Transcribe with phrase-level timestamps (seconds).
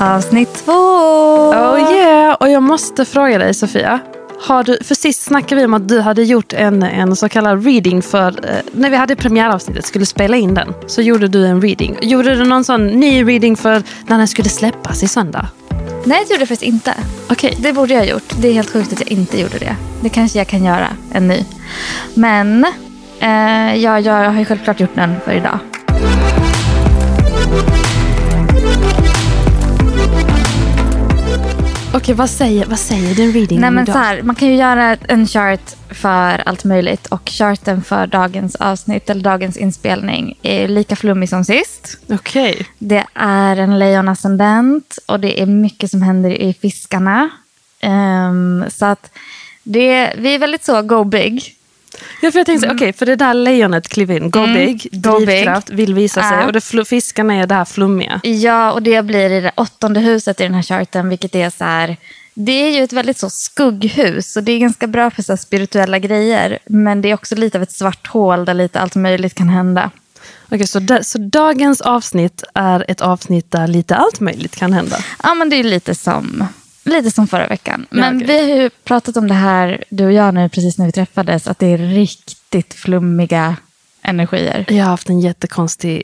[0.00, 0.72] Avsnitt två!
[0.72, 2.34] Oh yeah!
[2.34, 4.00] Och jag måste fråga dig Sofia.
[4.40, 7.64] Har du, för sist snackade vi om att du hade gjort en, en så kallad
[7.64, 11.62] reading för, eh, när vi hade premiäravsnittet, skulle spela in den, så gjorde du en
[11.62, 11.98] reading.
[12.02, 15.48] Gjorde du någon sån ny reading för när den skulle släppas i söndag?
[16.04, 16.94] Nej, det gjorde jag faktiskt inte.
[17.30, 17.56] Okej.
[17.58, 18.34] Det borde jag ha gjort.
[18.40, 19.76] Det är helt sjukt att jag inte gjorde det.
[20.00, 21.44] Det kanske jag kan göra, en ny.
[22.14, 22.64] Men
[23.20, 25.58] eh, jag, jag har ju självklart gjort den för idag.
[31.94, 33.94] Okej, vad säger, vad säger din reading Nej, men idag?
[33.94, 38.56] så här, man kan ju göra en chart för allt möjligt och charten för dagens
[38.56, 41.98] avsnitt eller dagens inspelning är lika flummig som sist.
[42.08, 42.66] Okej.
[42.78, 47.30] Det är en lejonascendent och det är mycket som händer i fiskarna.
[47.80, 49.10] Ehm, så att
[49.62, 51.56] det, vi är väldigt så go big.
[52.22, 54.30] Ja, för jag tänkte, okej, för det där lejonet klev in.
[54.30, 54.54] Go Mm.
[54.54, 54.88] big.
[54.92, 56.38] drivkraft, vill visa sig.
[56.38, 56.46] Ja.
[56.46, 58.20] Och det fiskarna är det här flummiga.
[58.22, 61.64] Ja, och det blir i det åttonde huset i den här charten, vilket är så
[61.64, 61.96] här...
[62.34, 65.98] Det är ju ett väldigt så skugghus och det är ganska bra för så spirituella
[65.98, 66.58] grejer.
[66.66, 69.90] Men det är också lite av ett svart hål där lite allt möjligt kan hända.
[70.48, 74.96] Okej, så, da- så dagens avsnitt är ett avsnitt där lite allt möjligt kan hända.
[75.22, 76.44] Ja, men det är lite som,
[76.84, 77.86] lite som förra veckan.
[77.90, 78.26] Men okej.
[78.26, 81.46] vi har ju pratat om det här, du och jag nu, precis när vi träffades,
[81.48, 83.56] att det är riktigt flummiga
[84.02, 84.64] energier.
[84.68, 86.02] Jag har haft en jättekonstig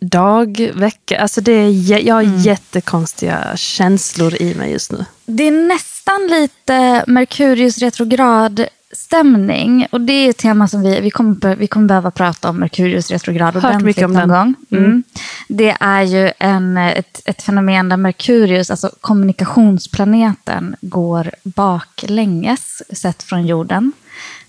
[0.00, 1.18] dag, vecka.
[1.20, 2.38] Alltså det är, jag har Mm.
[2.38, 5.04] jättekonstiga känslor i mig just nu.
[5.26, 9.86] Det är nästan lite Merkurius retrograd stämning.
[9.92, 13.10] Och det är ett tema som vi, vi, kommer, vi kommer behöva prata om Merkurius
[13.10, 14.54] retrograd Hört mycket om någon den.
[14.68, 14.80] gång.
[14.80, 15.02] Mm.
[15.48, 23.46] Det är ju en, ett, ett fenomen där Merkurius, alltså kommunikationsplaneten, går baklänges sett från
[23.46, 23.92] jorden.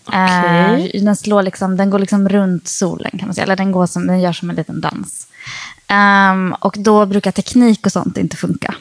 [0.06, 0.92] Okej.
[0.94, 3.44] Eh, den, slår liksom, den går liksom runt solen kan man säga.
[3.44, 5.28] Eller den, går som, den gör som en liten dans.
[5.88, 8.76] Ehm, och då brukar teknik och sånt inte funka.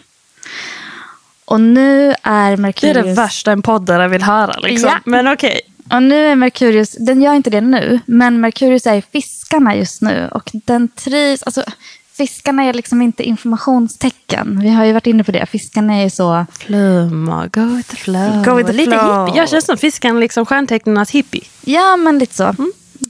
[1.50, 2.96] Och nu är Det Merkurius...
[2.96, 4.52] är det värsta en poddare vill höra.
[4.60, 4.90] Liksom.
[4.90, 4.98] Ja.
[5.04, 5.60] Men okej.
[5.92, 10.02] Och nu är Merkurius, den gör inte det nu, men Merkurius är i fiskarna just
[10.02, 10.28] nu.
[10.32, 11.62] Och den trivs, alltså
[12.16, 14.60] fiskarna är liksom inte informationstecken.
[14.62, 15.46] Vi har ju varit inne på det.
[15.46, 16.46] Fiskarna är ju så...
[16.58, 18.44] Flumma, go with the flow.
[18.44, 19.26] Go with the Lite flow.
[19.26, 19.38] hippie.
[19.40, 21.44] Jag känns som fisken, liksom stjärntecknarnas hippie.
[21.64, 22.54] Ja, men lite så.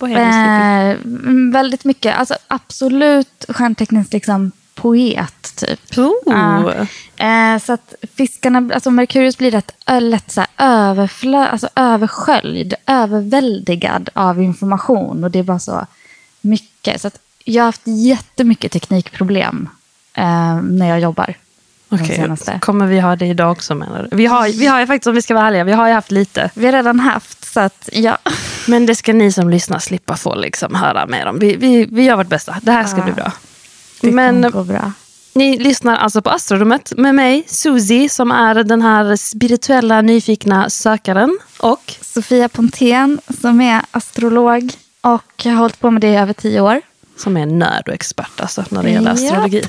[0.01, 0.17] Hippie.
[0.19, 5.99] Eh, mm, väldigt mycket, alltså absolut stjärntecknens liksom poet typ.
[5.99, 6.87] Oh.
[7.17, 14.43] Eh, så att fiskarna, alltså Merkurius blir rätt lätt så överflö, alltså översköljd, överväldigad av
[14.43, 15.25] information.
[15.25, 15.87] Och det är bara så
[16.41, 17.01] mycket.
[17.01, 19.69] Så att jag har haft jättemycket teknikproblem
[20.15, 21.35] eh, när jag jobbar.
[21.93, 22.59] Okej, senaste.
[22.61, 24.17] kommer vi ha det idag också menar du?
[24.17, 26.11] Vi har, vi har ju faktiskt, om vi ska vara ärliga, vi har ju haft
[26.11, 26.51] lite.
[26.55, 28.19] Vi har redan haft, så att ja.
[28.67, 31.39] Men det ska ni som lyssnar slippa få liksom höra mer om.
[31.39, 32.57] Vi, vi, vi gör vårt bästa.
[32.63, 33.33] Det här ska bli bra.
[34.01, 34.93] Det Men kommer gå bra.
[35.35, 41.39] ni lyssnar alltså på Astrorummet med mig, Susie, som är den här spirituella nyfikna sökaren.
[41.61, 46.61] Och Sofia Pontén som är astrolog och har hållit på med det i över tio
[46.61, 46.81] år.
[47.17, 49.63] som är nörd och expert alltså, när det gäller astrologi.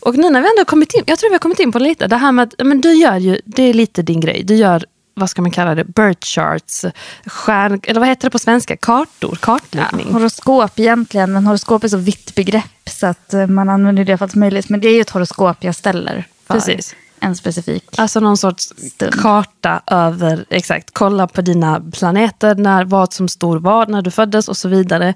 [0.00, 1.78] Och nu när vi ändå har kommit in, jag tror vi har kommit in på
[1.78, 4.42] lite, det här med att men du gör ju, det är lite din grej.
[4.44, 4.84] Du gör,
[5.18, 6.84] vad ska man kalla det, birth charts,
[7.26, 8.76] stjärn, eller vad heter det på svenska?
[8.76, 10.12] Kartor, kartläggning.
[10.12, 14.24] Horoskop egentligen, men horoskop är så vitt begrepp så att eh, man använder det för
[14.24, 14.68] allt möjligt.
[14.68, 16.94] Men det är ju ett horoskop jag ställer för Precis.
[17.20, 17.84] en specifik.
[17.96, 19.20] Alltså någon sorts Stund.
[19.20, 24.48] karta över, exakt, kolla på dina planeter, när, vad som stod vad, när du föddes
[24.48, 25.14] och så vidare.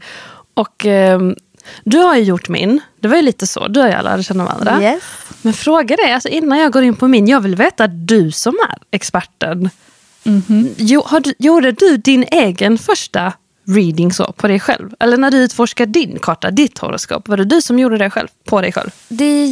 [0.54, 1.36] Och ehm,
[1.84, 4.44] du har ju gjort min, det var ju lite så, du och jag lärde känna
[4.44, 4.82] varandra.
[4.82, 5.02] Yes.
[5.42, 8.54] Men fråga dig, alltså innan jag går in på min, jag vill veta du som
[8.70, 9.70] är experten.
[10.76, 13.32] Jo, har du, gjorde du din egen första
[13.68, 14.90] reading så på dig själv?
[15.00, 18.28] Eller när du utforskar din karta, ditt horoskop, var det du som gjorde det själv,
[18.44, 18.90] på dig själv?
[19.08, 19.46] Det är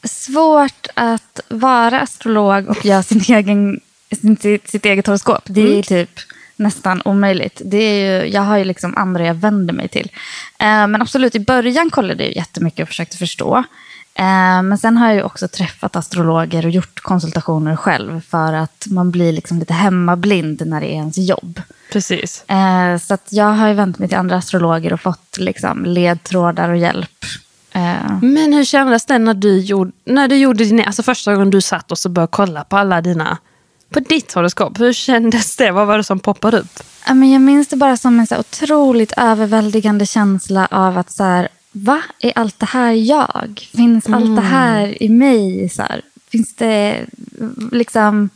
[0.00, 3.80] jättesvårt att vara astrolog och göra sin egen,
[4.20, 5.42] sin, sitt, eget horoskop.
[5.44, 6.10] Det är typ
[6.56, 7.62] nästan omöjligt.
[7.64, 10.10] Det är ju, jag har ju liksom andra jag vänder mig till.
[10.58, 13.64] Eh, men absolut, i början kollade jag jättemycket och försökte förstå.
[14.18, 18.86] Eh, men sen har jag ju också träffat astrologer och gjort konsultationer själv för att
[18.86, 21.60] man blir liksom lite hemmablind när det är ens jobb.
[21.92, 22.44] Precis.
[22.50, 26.68] Eh, så att jag har ju vänt mig till andra astrologer och fått liksom ledtrådar
[26.68, 27.24] och hjälp.
[27.72, 31.50] Eh, Men hur kändes det när du gjorde, när du gjorde din, alltså första gången
[31.50, 33.38] du satt och så började kolla på alla dina,
[33.90, 34.80] på ditt horoskop?
[34.80, 35.70] Hur kändes det?
[35.70, 36.82] Vad var det som poppade upp?
[37.06, 42.02] Jag minns det bara som en så otroligt överväldigande känsla av att så här, va?
[42.20, 43.68] Är allt det här jag?
[43.76, 45.68] Finns allt det här i mig?
[45.68, 47.06] Så här, finns det
[47.72, 48.30] liksom...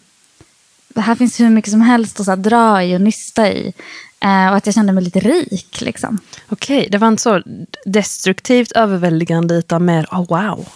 [0.97, 3.73] Här finns hur mycket som helst att så här, dra i och nysta i.
[4.21, 5.81] Eh, och att jag kände mig lite rik.
[5.81, 6.19] Liksom.
[6.49, 7.43] Okej, det var inte så
[7.85, 10.69] destruktivt överväldigande utan mer, oh wow.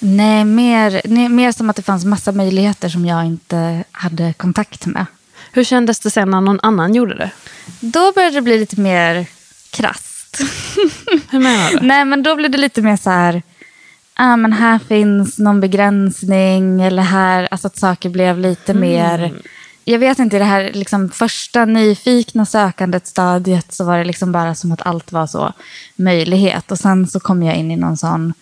[0.00, 4.86] Nej, mer, nej, mer som att det fanns massa möjligheter som jag inte hade kontakt
[4.86, 5.06] med.
[5.52, 7.30] Hur kändes det sen när någon annan gjorde det?
[7.80, 9.26] Då började det bli lite mer
[10.32, 10.52] krasst.
[11.30, 11.86] Hur menar du?
[11.86, 13.42] Nej, men då blev det lite mer så här...
[14.14, 16.82] Ah, men här finns någon begränsning.
[16.82, 19.32] Eller här, alltså att saker blev lite mer...
[19.84, 24.32] Jag vet inte, i det här liksom, första nyfikna sökandet stadiet så var det liksom
[24.32, 25.52] bara som att allt var så
[25.96, 26.70] möjlighet.
[26.70, 28.34] Och sen så kom jag in i någon sån...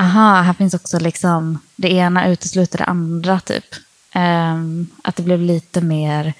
[0.00, 1.58] Aha, här finns också liksom...
[1.76, 3.64] Det ena utesluter det andra, typ.
[4.12, 6.32] Ehm, att det blev lite mer...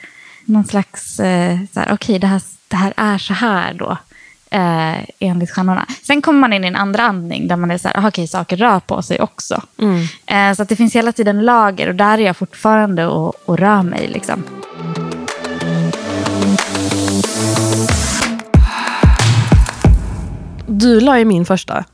[0.44, 1.16] Någon slags...
[1.16, 1.22] Så
[1.80, 3.98] här, Okej, det, här, det här är så här då
[4.50, 5.86] eh, enligt stjärnorna.
[6.02, 8.26] Sen kommer man in i en andra andning där man är så här, aha, okej,
[8.26, 9.62] saker rör på sig också.
[10.26, 13.82] Eh, så det finns hela tiden lager och där är jag fortfarande och, och rör
[13.82, 14.08] mig.
[14.08, 14.44] Liksom.
[20.66, 21.84] Du la ju min första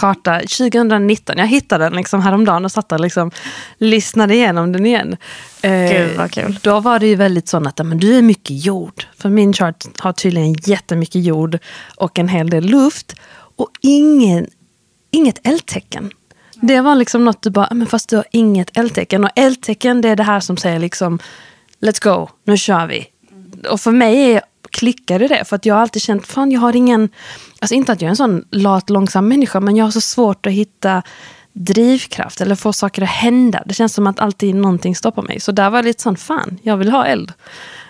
[0.00, 1.38] karta 2019.
[1.38, 3.30] Jag hittade den liksom häromdagen och satt och liksom
[3.78, 5.16] lyssnade igenom den igen.
[5.62, 6.58] Eh, Gud, vad kul.
[6.62, 9.06] Då var det ju väldigt så att men du är mycket jord.
[9.18, 11.58] För min chart har tydligen jättemycket jord
[11.96, 13.14] och en hel del luft.
[13.56, 14.46] Och ingen,
[15.10, 16.10] inget eldtecken.
[16.54, 19.24] Det var liksom något du bara, "Ja, men fast du har inget eldtecken.
[19.24, 21.18] Och eldtecken det är det här som säger liksom,
[21.80, 23.06] let's go, nu kör vi.
[23.70, 24.42] Och för mig är,
[24.80, 27.08] klickade det, för att jag har alltid känt, fan jag har ingen,
[27.60, 30.46] alltså inte att jag är en sån lat, långsam människa, men jag har så svårt
[30.46, 31.02] att hitta
[31.52, 33.62] drivkraft eller få saker att hända.
[33.66, 35.40] Det känns som att alltid någonting stoppar mig.
[35.40, 37.32] Så där var det lite sån, fan, jag vill ha eld.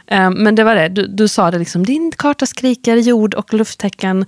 [0.07, 3.55] Ehm, men det var det, du, du sa det liksom, din karta skriker jord och
[3.55, 4.27] lufttecken.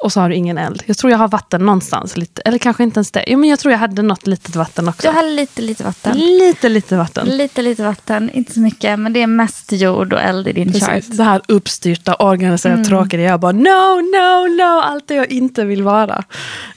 [0.00, 0.82] Och så har du ingen eld.
[0.86, 2.16] Jag tror jag har vatten någonstans.
[2.16, 3.24] Lite, eller kanske inte ens det.
[3.26, 5.08] Jo, men jag tror jag hade något litet vatten också.
[5.10, 6.16] Du har lite, lite vatten.
[6.18, 7.26] Lite, lite vatten.
[7.26, 8.30] Lite, lite vatten.
[8.34, 10.88] Inte så mycket, men det är mest jord och eld i din chart.
[10.90, 11.16] Precis.
[11.16, 13.20] Det här uppstyrta, organiserade, tråkiga.
[13.22, 14.80] Jag bara no, no, no.
[14.82, 16.24] Allt det jag inte vill vara.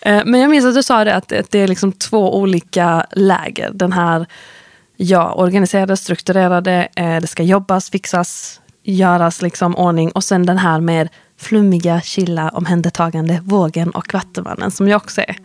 [0.01, 2.37] Eh, Men jag minns att du sa det, att det- att det är liksom två
[2.39, 3.69] olika läger.
[3.73, 4.25] Den här
[4.97, 10.11] ja, organiserade, strukturerade, eh, det ska jobbas, fixas, göras liksom ordning.
[10.11, 15.35] Och sen den här mer flummiga, chilla, omhändertagande vågen och vattenmannen som jag också är.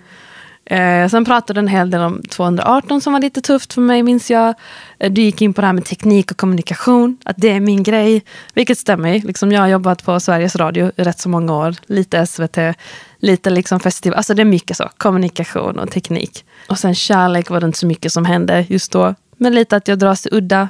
[0.70, 4.02] Eh, sen pratade du en hel del om 218 som var lite tufft för mig
[4.02, 4.54] minns jag.
[4.98, 7.82] Eh, du gick in på det här med teknik och kommunikation, att det är min
[7.82, 8.24] grej.
[8.54, 11.74] Vilket stämmer liksom, Jag har jobbat på Sveriges Radio i rätt så många år.
[11.86, 12.58] Lite SVT,
[13.18, 14.16] lite liksom festival.
[14.16, 16.44] Alltså det är mycket så, kommunikation och teknik.
[16.68, 19.14] Och sen kärlek var det inte så mycket som hände just då.
[19.36, 20.68] Men lite att jag dras till udda.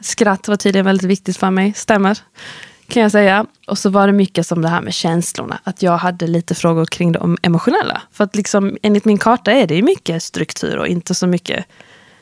[0.00, 2.18] Skratt var tydligen väldigt viktigt för mig, stämmer.
[2.88, 3.46] Kan jag säga.
[3.66, 5.58] Och så var det mycket som det här med känslorna.
[5.64, 8.02] Att jag hade lite frågor kring det emotionella.
[8.12, 11.66] För att liksom, enligt min karta är det ju mycket struktur och inte så mycket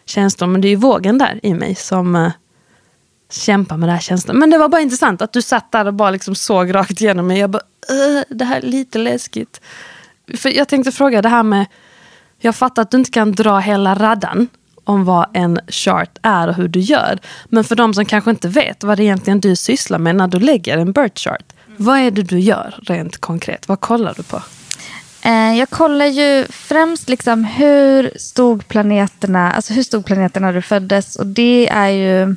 [0.05, 0.49] känslor.
[0.49, 2.33] Men det är ju vågen där i mig som eh,
[3.31, 4.39] kämpar med det här känslan.
[4.39, 7.27] Men det var bara intressant att du satt där och bara liksom såg rakt igenom
[7.27, 7.39] mig.
[7.39, 9.61] Jag bara, äh, det här är lite läskigt.
[10.37, 11.67] För jag tänkte fråga det här med,
[12.39, 14.49] jag fattar att du inte kan dra hela raddan
[14.87, 17.19] om vad en chart är och hur du gör.
[17.45, 20.39] Men för de som kanske inte vet vad det egentligen du sysslar med när du
[20.39, 21.53] lägger en birth chart.
[21.77, 23.69] Vad är det du gör rent konkret?
[23.69, 24.43] Vad kollar du på?
[25.23, 30.63] Eh, jag kollar ju främst liksom hur stod planeterna, alltså hur stod planeterna när du
[30.63, 31.17] föddes.
[31.17, 32.37] Och det är ju,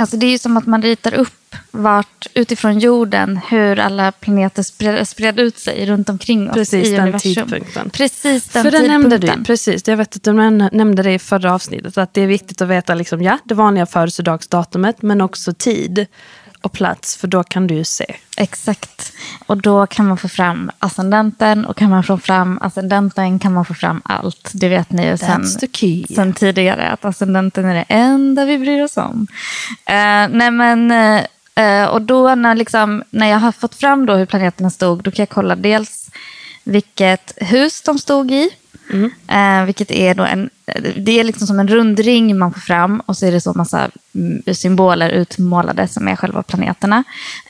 [0.00, 1.32] alltså det är ju som att man ritar upp
[1.70, 6.90] vart utifrån jorden hur alla planeter spred, spred ut sig runt omkring oss Precis i
[6.90, 7.34] den universum.
[7.34, 7.90] tidpunkten.
[7.90, 9.44] Precis den För det nämnde du tidpunkten.
[9.44, 9.88] precis.
[9.88, 11.98] Jag vet att du näm- nämnde det i förra avsnittet.
[11.98, 16.06] Att det är viktigt att veta liksom, ja, det vanliga födelsedagsdatumet men också tid
[16.62, 17.16] och plats.
[17.16, 18.16] För då kan du ju se.
[18.36, 19.12] Exakt.
[19.46, 23.64] Och då kan man få fram ascendenten och kan man få fram ascendenten kan man
[23.64, 24.50] få fram allt.
[24.54, 25.46] Det vet ni ju sen,
[26.14, 29.26] sen tidigare att ascendenten är det enda vi bryr oss om.
[29.86, 30.90] Eh, nej men,
[31.54, 35.10] eh, och då när, liksom, när jag har fått fram då hur planeterna stod då
[35.10, 36.10] kan jag kolla dels
[36.64, 38.50] vilket hus de stod i.
[39.28, 40.50] Eh, vilket är då en,
[40.96, 43.90] det är liksom som en rundring man får fram och så är det så massa
[44.14, 47.04] mm, symboler utmålade som är själva planeterna.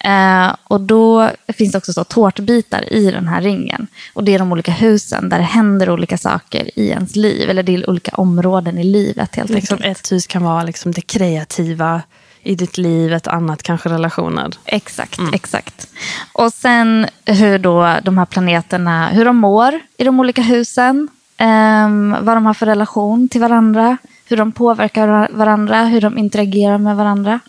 [0.05, 3.87] Eh, och då finns det också så tårtbitar i den här ringen.
[4.15, 7.51] Och det är de olika husen där det händer olika saker i ens liv.
[7.51, 9.99] Eller det är olika områden i livet helt Liksom enkelt.
[9.99, 12.03] ett hus kan vara liksom det kreativa
[12.43, 14.51] i ditt liv, ett annat kanske relationer.
[14.65, 15.89] Exakt, exakt.
[16.33, 21.09] Och sen hur då de här planeterna, hur de mår i de olika husen.
[21.41, 23.97] Ehm, vad de har för relation till varandra.
[24.29, 27.41] Hur de påverkar var- varandra, hur de interagerar med varandra.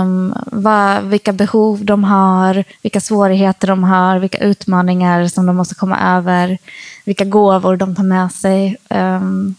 [0.00, 5.74] Um, vad, vilka behov de har, vilka svårigheter de har, vilka utmaningar som de måste
[5.74, 6.58] komma över.
[7.04, 8.76] Vilka gåvor de tar med sig.
[8.90, 9.54] Ehm,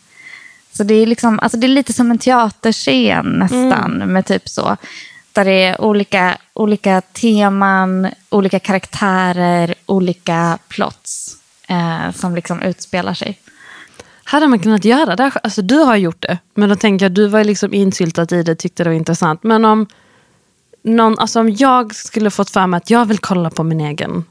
[0.74, 3.92] så det är, liksom, alltså det är lite som en teaterscen nästan.
[3.92, 4.78] Med typ så.
[5.32, 13.40] Där det är olika, olika teman, olika karaktärer, olika plots eh, som liksom utspelar sig.
[14.24, 15.32] Hade man kunnat göra det?
[15.44, 18.56] Alltså du har gjort det, men då tänker jag du var liksom insyltad i det,
[18.56, 19.44] tyckte det var intressant.
[19.44, 19.88] Men om,
[20.84, 24.24] någon, alltså om jag skulle fått för mig att jag vill kolla på min egen,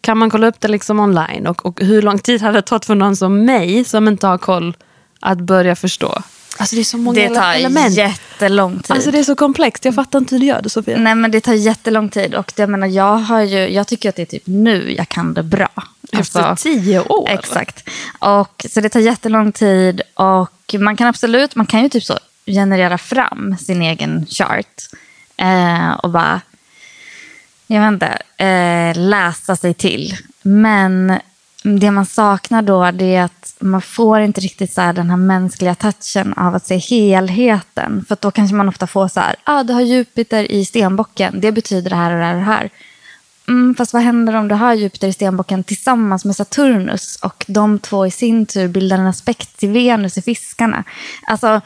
[0.00, 1.46] kan man kolla upp det liksom online?
[1.46, 4.38] Och, och hur lång tid hade det tagit för någon som mig, som inte har
[4.38, 4.76] koll,
[5.20, 6.22] att börja förstå?
[6.58, 7.94] Alltså det är så många Det tar element.
[7.94, 8.90] jättelång tid.
[8.96, 10.98] Alltså det är så komplext, jag fattar inte hur du gör det Sofia.
[10.98, 12.34] Nej, men det tar jättelång tid.
[12.34, 15.08] Och det, jag, menar, jag, har ju, jag tycker att det är typ nu jag
[15.08, 15.68] kan det bra.
[16.12, 17.28] Efter Alltså, tio år?
[17.30, 17.88] Exakt.
[18.18, 20.02] Och, så det tar jättelång tid.
[20.14, 24.82] Och man kan absolut, man kan ju typ så generera fram sin egen chart.
[25.36, 26.40] Eh, och bara,
[27.66, 30.16] jag vet inte, eh, läsa sig till.
[30.42, 31.18] Men
[31.62, 35.16] det man saknar då det är att man får inte riktigt så här den här
[35.16, 38.04] mänskliga touchen av att se helheten.
[38.08, 41.52] För då kanske man ofta får så här, ah, du har Jupiter i stenbocken, det
[41.52, 42.70] betyder det här och det här och det här.
[43.48, 47.78] Mm, fast vad händer om du har Jupiter i stenbocken tillsammans med Saturnus och de
[47.78, 50.84] två i sin tur bildar en aspekt till Venus i fiskarna?
[51.26, 51.60] Alltså,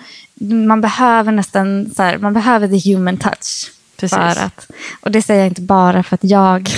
[0.67, 3.73] man behöver nästan så här, man behöver the human touch.
[4.11, 4.39] Precis.
[4.39, 6.71] För att, och det säger jag inte bara för att jag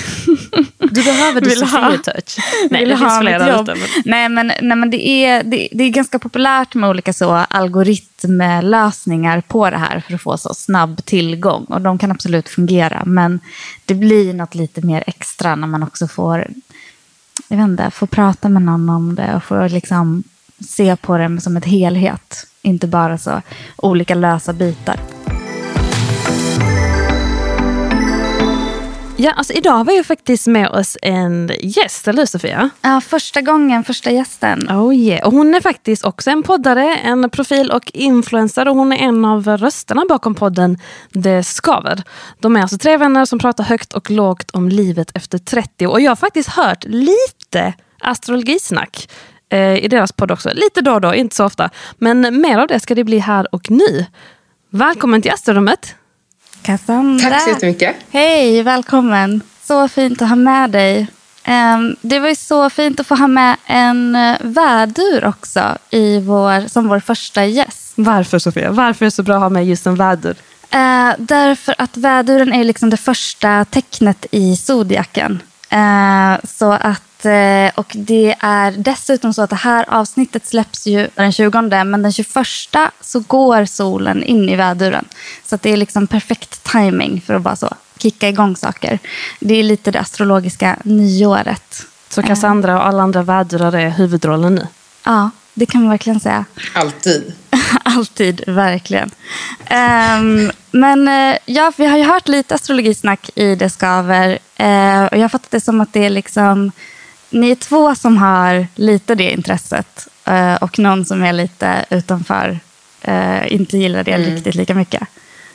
[0.79, 2.39] Du behöver the Vill ha- Sofia-touch.
[2.71, 3.67] Nej, vill det finns flera jobb.
[3.67, 7.31] men- Nej, men, nej, men det, är, det, det är ganska populärt med olika så
[7.35, 11.65] algoritmlösningar på det här för att få så snabb tillgång.
[11.65, 13.41] Och de kan absolut fungera, men
[13.85, 16.47] det blir något lite mer extra när man också får,
[17.49, 20.23] jag vet inte, får prata med någon om det och får liksom
[20.69, 22.47] se på det som ett helhet.
[22.63, 23.43] Inte bara så
[23.77, 24.97] olika lösa bitar.
[29.17, 32.71] Ja, alltså idag har vi ju faktiskt med oss en gäst, eller hur Sofia?
[32.83, 34.69] Ja, första gången, första gästen.
[34.71, 35.27] Oh yeah.
[35.27, 39.25] Och hon är faktiskt också en poddare, en profil och influencer och hon är en
[39.25, 40.79] av rösterna bakom podden
[41.11, 42.03] Det skaver.
[42.41, 46.01] De är alltså tre vänner som pratar högt och lågt om livet efter 30 och
[46.01, 49.09] jag har faktiskt hört lite astrologisnack
[49.49, 50.51] eh, i deras podd också.
[50.55, 51.71] Lite då och då, inte så ofta.
[51.99, 54.07] Men mer av det ska det bli här och nu.
[54.71, 55.95] Välkommen till Astrorummet!
[56.65, 57.31] Cassandra.
[57.31, 57.97] Tack så jättemycket.
[58.11, 59.41] Hej, välkommen.
[59.65, 61.07] Så fint att ha med dig.
[61.45, 66.21] Ehm, Det var ju så fint att få ha med en eh, vädur också i
[66.21, 67.93] vår, som vår första gäst.
[67.95, 68.71] Varför Sofia?
[68.71, 70.37] Varför är det så bra att ha med just en vädur?
[70.71, 75.43] Eh, därför att väduren är liksom det första tecknet i zodiaken.
[75.69, 77.03] Eh, så att,
[77.75, 82.13] och det är dessutom så att det här avsnittet släpps ju den 20 men den
[82.13, 82.37] 21
[83.01, 85.05] så går solen in i väduren.
[85.45, 88.99] Så att det är liksom perfekt timing för att bara så kicka igång saker.
[89.41, 91.87] Det är lite det astrologiska nyåret.
[92.09, 94.67] Så Cassandra och alla andra vädurar är huvudrollen nu.
[95.05, 96.45] Ja, det kan man verkligen säga.
[96.75, 97.33] Alltid.
[97.83, 99.11] Alltid, verkligen.
[99.67, 104.39] Ehm, men eh, ja, vi har ju hört lite astrologisnack i Det skaver.
[104.57, 106.73] Eh, och jag har fattat det som att det är liksom...
[107.35, 110.09] Ni är två som har lite det intresset.
[110.25, 112.59] eh, och någon som är lite utanför.
[113.03, 115.03] eh, inte gillar det riktigt lika mycket.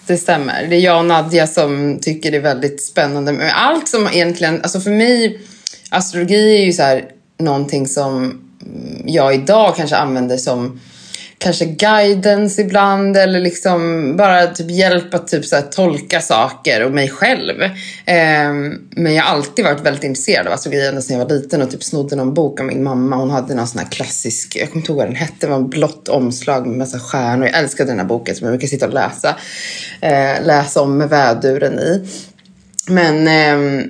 [0.06, 0.68] Det stämmer.
[0.70, 3.32] Det är jag och Nadja som tycker det är väldigt spännande.
[3.32, 5.42] Men allt som egentligen, alltså för mig,
[5.90, 7.06] astrologi är ju så här
[7.40, 10.80] någonting som mm, jag idag kanske använder som
[11.40, 16.92] kanske guidance ibland eller liksom bara typ hjälp att typ så här tolka saker och
[16.92, 17.62] mig själv.
[18.06, 18.52] Eh,
[18.90, 21.62] men jag har alltid varit väldigt intresserad av alltså astrologi ända sedan jag var liten
[21.62, 23.16] och typ snodde någon bok av min mamma.
[23.16, 25.56] Hon hade någon sån här klassisk, jag kommer inte ihåg vad den hette, det var
[25.56, 27.46] en blått omslag med massa stjärnor.
[27.46, 29.36] Jag älskade den här boken som jag brukar sitta och läsa.
[30.02, 32.08] Eh, läsa om med väduren i.
[32.90, 33.86] Men eh,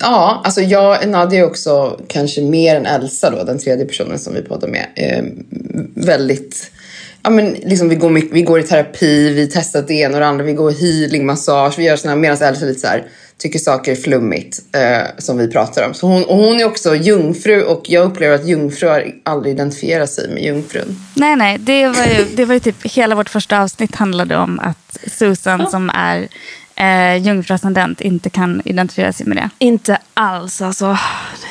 [0.00, 4.34] ja, alltså jag, Nadia är också kanske mer än Elsa då, den tredje personen som
[4.34, 4.86] vi poddar med.
[4.94, 5.24] Eh,
[5.94, 6.70] väldigt,
[7.22, 10.20] ja men liksom vi går, mycket, vi går i terapi, vi testar det ena och
[10.20, 13.08] det andra, vi går healing, massage, vi gör såna medan Elsa lite så här
[13.38, 15.94] tycker saker är flummigt eh, som vi pratar om.
[15.94, 20.28] Så hon, och hon är också jungfru och jag upplever att jungfrur aldrig identifierar sig
[20.28, 20.96] med jungfrun.
[21.14, 21.58] Nej, nej.
[21.58, 25.60] Det var ju, det var ju typ hela vårt första avsnitt handlade om att Susan
[25.60, 25.66] ja.
[25.66, 26.28] som är
[26.78, 29.50] eh, jungfruascendent inte kan identifiera sig med det.
[29.58, 30.98] Inte alls alltså.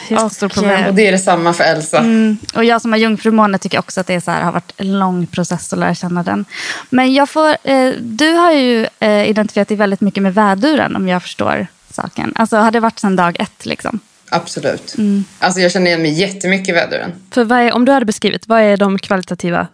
[0.09, 0.85] Jättestort problem.
[0.85, 1.99] Och det är detsamma för Elsa.
[1.99, 4.73] Mm, och jag som har jungfrumåne tycker också att det är så här, har varit
[4.77, 6.45] en lång process att lära känna den.
[6.89, 11.07] Men jag får, eh, du har ju eh, identifierat dig väldigt mycket med väduren om
[11.07, 12.33] jag förstår saken.
[12.35, 13.99] Alltså har det varit sedan dag ett liksom?
[14.29, 14.97] Absolut.
[14.97, 15.25] Mm.
[15.39, 17.11] Alltså jag känner igen mig jättemycket i väduren.
[17.31, 19.67] För vad är, om du hade beskrivit, vad är de kvalitativa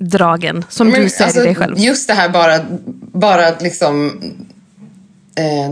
[0.00, 1.78] vädursdragen som Men, du ser alltså, i dig själv?
[1.78, 2.58] Just det här bara,
[3.12, 4.20] bara att liksom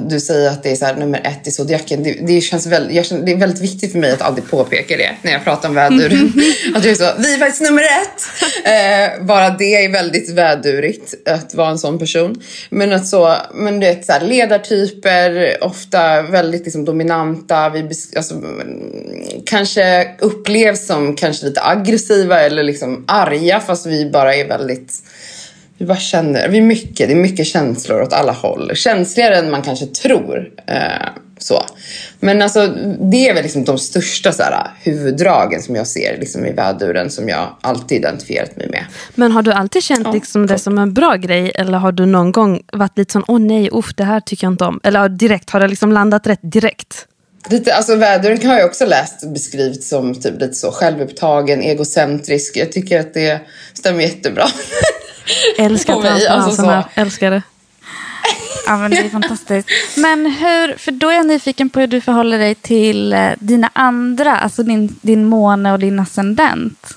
[0.08, 2.02] du säger att det är så här, nummer ett i zodiaken.
[2.02, 5.10] Det, det, känns väldigt, känner, det är väldigt viktigt för mig att alltid påpeka det
[5.22, 6.32] när jag pratar om väduren.
[6.74, 8.22] att jag är så, vi är faktiskt nummer ett!
[8.64, 12.42] Eh, bara det är väldigt vädurigt att vara en sån person.
[12.70, 17.68] Men att så, men det är så här, ledartyper, ofta väldigt liksom, dominanta.
[17.68, 18.34] Vi, alltså,
[19.46, 25.02] kanske upplevs som kanske lite aggressiva eller liksom arga fast vi bara är väldigt
[25.78, 28.70] vi bara känner, vi mycket, det är mycket känslor åt alla håll.
[28.74, 30.50] Känsligare än man kanske tror.
[30.66, 31.08] Eh,
[31.38, 31.62] så.
[32.20, 32.66] Men alltså,
[33.00, 37.10] det är väl liksom de största så här, huvuddragen som jag ser liksom, i väduren
[37.10, 38.84] som jag alltid identifierat mig med.
[39.14, 42.06] Men har du alltid känt ja, liksom, det som en bra grej eller har du
[42.06, 44.80] någon gång varit lite sån, åh nej, uff, det här tycker jag inte om.
[44.82, 47.06] Eller direkt, har det liksom landat rätt direkt?
[47.50, 52.56] Lite, alltså väduren har jag också läst beskrivit som typ lite så självupptagen, egocentrisk.
[52.56, 53.40] Jag tycker att det
[53.74, 54.44] stämmer jättebra.
[55.58, 56.84] Älskar transparensen här.
[56.94, 57.42] Älskar det.
[58.66, 59.68] Ja, men det är fantastiskt.
[59.96, 63.70] Men hur, för då är jag nyfiken på hur du förhåller dig till eh, dina
[63.72, 66.94] andra, alltså din, din måne och din ascendent.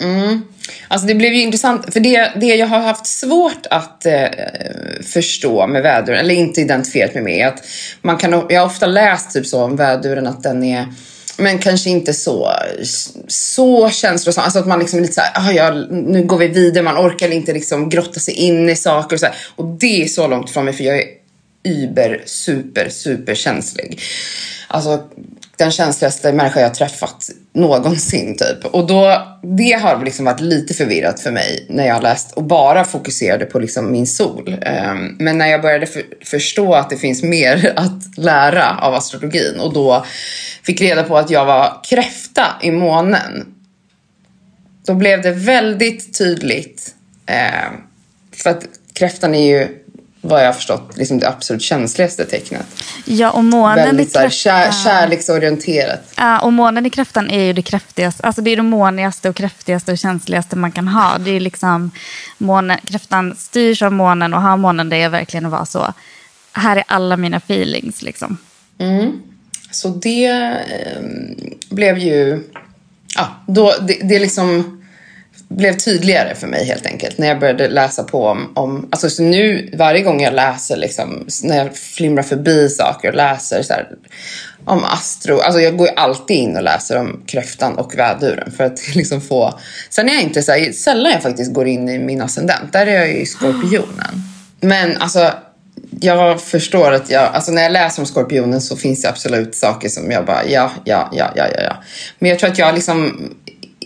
[0.00, 0.42] Mm.
[0.88, 4.28] Alltså det blev ju intressant, för det, det jag har haft svårt att eh,
[5.02, 7.64] förstå med väduren, eller inte identifierat mig med, är att
[8.02, 10.86] man kan, jag har ofta läst typ så om väduren att den är
[11.38, 12.52] men kanske inte så,
[13.28, 14.44] så känslosam.
[14.44, 16.84] Alltså att man liksom är lite såhär, ah, ja, nu går vi vidare.
[16.84, 19.26] Man orkar inte liksom grotta sig in i saker och så.
[19.26, 19.34] Här.
[19.56, 21.04] Och det är så långt från mig för jag är
[21.62, 24.00] über, super, super känslig.
[24.68, 25.02] Alltså
[25.56, 28.64] den känsligaste människa jag träffat någonsin typ.
[28.64, 32.44] Och då, det har liksom varit lite förvirrat för mig när jag har läst och
[32.44, 34.48] bara fokuserade på liksom min sol.
[34.48, 39.60] Um, men när jag började för, förstå att det finns mer att lära av astrologin
[39.60, 40.04] och då
[40.62, 43.54] fick reda på att jag var kräfta i månen.
[44.86, 46.94] Då blev det väldigt tydligt.
[47.26, 47.82] Um,
[48.32, 49.68] för att kräftan är ju
[50.20, 52.66] vad jag har förstått, liksom det absolut känsligaste tecknet.
[53.04, 54.30] Ja, och månen Väldigt i kräftan...
[54.30, 56.00] Kär, kärleksorienterat.
[56.16, 59.36] Ja, och månen i kräftan är ju det kräftigaste, alltså det är det månigaste och
[59.36, 61.18] kräftigaste och känsligaste man kan ha.
[61.18, 61.90] Det är liksom,
[62.38, 65.92] månen, kräftan styrs av månen och har månen det är verkligen att vara så.
[66.52, 68.38] Här är alla mina feelings liksom.
[68.78, 69.22] Mm.
[69.70, 71.02] Så det eh,
[71.70, 72.42] blev ju,
[73.16, 74.77] ja, då, det, det liksom
[75.48, 79.22] blev tydligare för mig helt enkelt när jag började läsa på om, om alltså så
[79.22, 83.88] nu varje gång jag läser liksom, när jag flimrar förbi saker och läser så här,
[84.64, 88.64] om astro, alltså jag går ju alltid in och läser om kräftan och väduren för
[88.64, 89.58] att liksom få,
[89.90, 92.86] sen är jag inte så här, sällan jag faktiskt går in i min ascendent, där
[92.86, 94.22] är jag ju skorpionen.
[94.60, 95.32] Men alltså
[96.00, 99.88] jag förstår att jag, alltså när jag läser om skorpionen så finns det absolut saker
[99.88, 101.76] som jag bara, ja, ja, ja, ja, ja.
[102.18, 103.30] Men jag tror att jag liksom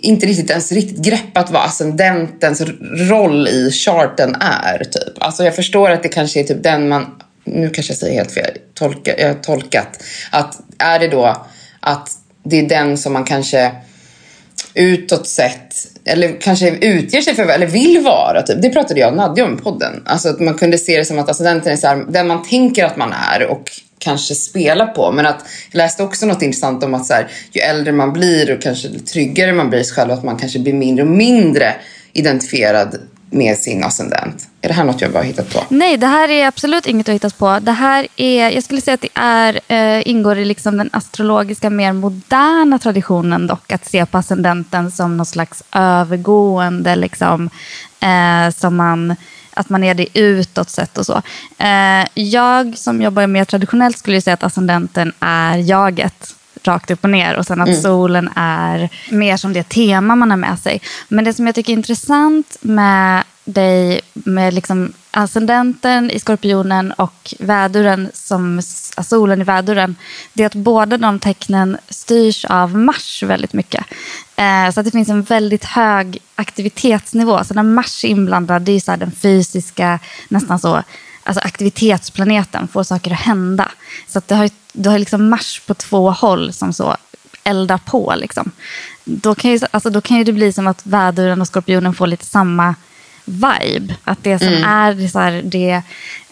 [0.02, 2.62] inte riktigt ens riktigt greppat vad ascendentens
[3.10, 4.84] roll i charten är.
[4.84, 5.12] Typ.
[5.20, 7.06] Alltså jag förstår att det kanske är typ den man,
[7.44, 10.02] nu kanske jag säger helt fel, tolka, jag har tolkat.
[10.30, 11.46] Att är det då
[11.80, 12.08] att
[12.44, 13.72] det är den som man kanske
[14.74, 18.42] utåt sett, eller kanske utger sig för, eller vill vara.
[18.42, 18.62] Typ.
[18.62, 20.02] Det pratade jag och Nadja om i podden.
[20.06, 22.84] Alltså att man kunde se det som att ascendenten är så här, den man tänker
[22.84, 23.70] att man är och
[24.02, 25.12] kanske spela på.
[25.12, 28.54] Men att jag läste också något intressant om att så här, ju äldre man blir
[28.54, 31.74] och kanske tryggare man blir i sig själv, att man kanske blir mindre och mindre
[32.12, 32.98] identifierad
[33.30, 34.48] med sin ascendent.
[34.60, 35.60] Är det här något jag bara hittat på?
[35.68, 37.58] Nej, det här är absolut inget att hittat på.
[37.62, 41.70] Det här är, jag skulle säga att det är, äh, ingår i liksom den astrologiska,
[41.70, 43.72] mer moderna traditionen dock.
[43.72, 47.50] Att se på ascendenten som någon slags övergående, liksom,
[48.00, 49.16] äh, som man
[49.54, 51.22] att man är det utåt sett och så.
[51.58, 56.34] Eh, jag som jobbar mer traditionellt skulle säga att ascendenten är jaget
[56.68, 57.82] rakt upp och ner och sen att mm.
[57.82, 60.80] solen är mer som det tema man har med sig.
[61.08, 67.34] Men det som jag tycker är intressant med dig med liksom ascendenten i skorpionen och
[67.38, 68.62] väduren som
[69.02, 69.96] solen i väduren,
[70.32, 73.84] det är att båda de tecknen styrs av Mars väldigt mycket.
[74.36, 77.44] Eh, så att det finns en väldigt hög aktivitetsnivå.
[77.44, 79.98] Så när Mars är inblandad, det är så den fysiska,
[80.28, 80.82] nästan så
[81.22, 83.68] alltså aktivitetsplaneten, få saker att hända.
[84.08, 86.96] Så att det har, du har liksom Mars på två håll som så
[87.44, 88.14] eldar på.
[88.16, 88.50] Liksom.
[89.04, 92.06] Då, kan ju, alltså, då kan ju det bli som att väduren och skorpionen får
[92.06, 92.74] lite samma
[93.24, 93.94] vibe.
[94.04, 94.64] Att det som mm.
[94.64, 95.82] är det, så här, det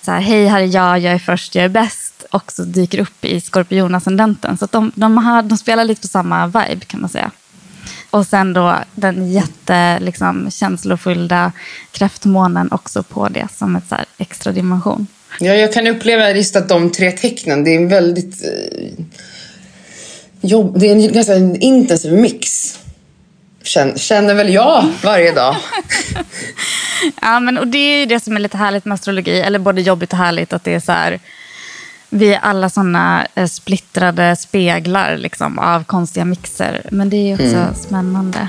[0.02, 3.24] så här, hej här är jag, jag är först, jag är bäst, också dyker upp
[3.24, 4.56] i skorpionascendenten.
[4.56, 7.30] Så de, de, har, de spelar lite på samma vibe kan man säga.
[8.10, 10.50] Och sen då den jätte liksom,
[11.92, 15.06] kräftmånen också på det som ett så här, extra dimension.
[15.40, 19.04] Ja, jag kan uppleva just att de tre tecknen, det är en väldigt eh,
[20.40, 22.76] jobb, det är en ganska intensiv mix.
[23.62, 25.56] Känner, känner väl jag varje dag.
[27.22, 29.80] ja, men och det är ju det som är lite härligt med astrologi, eller både
[29.80, 31.20] jobbigt och härligt, att det är så här,
[32.10, 36.88] vi är alla såna eh, splittrade speglar liksom, av konstiga mixer.
[36.90, 37.74] Men det är också mm.
[37.74, 38.48] spännande.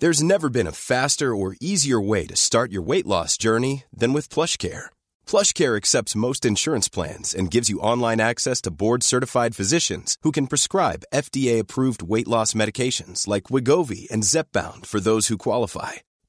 [0.00, 4.12] There's never been a faster or easier way to start your weight loss journey than
[4.12, 4.90] with plush care.
[5.26, 10.46] PlushCare accepts most insurance plans and gives you online access to board-certified physicians who can
[10.46, 16.02] prescribe FDA-approved weight loss medications like Wigovi and Zepbound for those who qualify.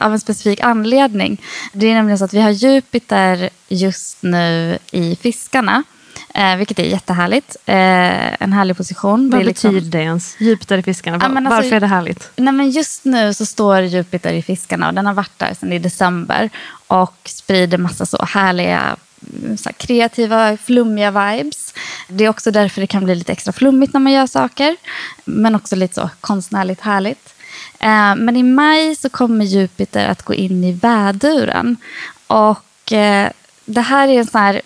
[0.00, 1.42] av en specifik anledning.
[1.72, 5.82] Det är nämligen så att vi har Jupiter just nu i fiskarna.
[6.34, 7.56] Eh, vilket är jättehärligt.
[7.66, 9.30] Eh, en härlig position.
[9.30, 9.74] Vad det liksom...
[9.74, 10.40] betyder det ens?
[10.40, 11.18] Jupiter i fiskarna.
[11.20, 12.30] Ja, alltså, Varför är det härligt?
[12.36, 15.72] Nej, men just nu så står Jupiter i fiskarna och den har varit där sedan
[15.72, 16.50] i december.
[16.86, 18.96] Och sprider massa så härliga
[19.42, 21.74] mm, så kreativa, flummiga vibes.
[22.08, 24.76] Det är också därför det kan bli lite extra flummigt när man gör saker.
[25.24, 27.34] Men också lite så konstnärligt härligt.
[27.78, 31.76] Eh, men i maj så kommer Jupiter att gå in i väduren.
[32.26, 33.30] Och eh,
[33.64, 34.60] det här är en sån här,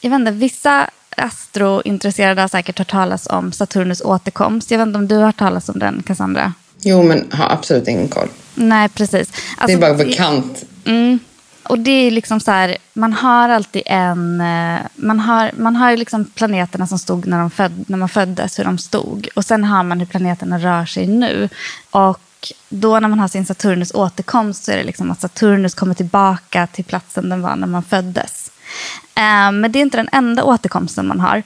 [0.00, 4.70] jag vet inte, vissa astrointresserade har säkert hört talas om Saturnus återkomst.
[4.70, 6.52] Jag vet inte om du har hört talas om den, Cassandra?
[6.80, 8.28] Jo, men har absolut ingen koll.
[8.54, 9.32] Nej, precis.
[9.56, 10.64] Alltså, det är bara bekant.
[10.84, 11.18] Mm,
[11.62, 14.40] och det är liksom så här, man har alltid en...
[14.40, 18.58] Eh, man har, man har liksom planeterna som stod när, de föd, när man föddes,
[18.58, 19.28] hur de stod.
[19.34, 21.48] Och sen har man hur planeterna rör sig nu.
[21.90, 22.20] Och
[22.68, 26.66] då när man har sin Saturnus återkomst så är det liksom att Saturnus kommer tillbaka
[26.66, 28.50] till platsen den var när man föddes.
[29.14, 31.42] Eh, men det är inte den enda återkomsten man har.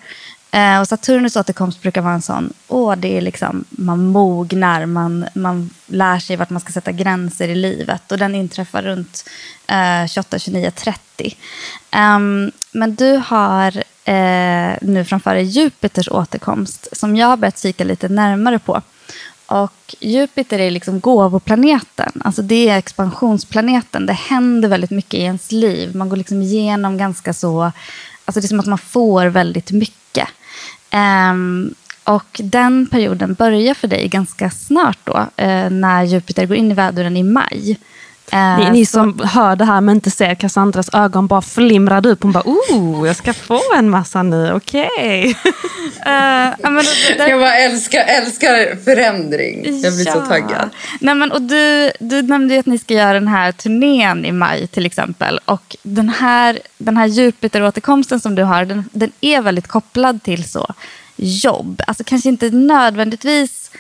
[0.55, 5.25] Eh, och Saturnus återkomst brukar vara en sån, åh, det är liksom, man mognar, man,
[5.35, 8.13] man lär sig vart man ska sätta gränser i livet.
[8.13, 9.29] Och den inträffar runt
[9.67, 11.37] eh, 28, 29, 30.
[11.97, 17.85] Um, men du har eh, nu framför dig Jupiters återkomst, som jag har börjat kika
[17.85, 18.83] lite närmare på.
[19.47, 22.13] Och Jupiter är liksom gåvoplaneten.
[22.25, 24.07] Alltså det är expansionsplaneten.
[24.07, 25.97] Det händer väldigt mycket i ens liv.
[25.97, 27.73] Man går liksom igenom ganska så...
[28.25, 30.29] Alltså det är som att man får väldigt mycket.
[30.95, 31.75] Um,
[32.05, 36.75] och den perioden börjar för dig ganska snart då, uh, när Jupiter går in i
[36.75, 37.79] väduren i maj.
[38.33, 42.23] Eh, ni, ni som hör det här men inte ser Cassandras ögon bara flimrade upp.
[42.23, 44.89] Hon bara, oh, jag ska få en massa nu, okej.
[44.97, 45.25] Okay.
[46.07, 49.81] uh, eh, jag bara älskar, älskar förändring.
[49.83, 50.13] Jag blir ja.
[50.13, 50.71] så taggad.
[51.01, 54.67] Nej, men, och du, du nämnde att ni ska göra den här turnén i maj
[54.67, 55.41] till exempel.
[55.45, 60.51] Och den här, den här Jupiter-återkomsten som du har, den, den är väldigt kopplad till
[60.51, 60.75] så
[61.17, 61.83] jobb.
[61.87, 63.71] Alltså kanske inte nödvändigtvis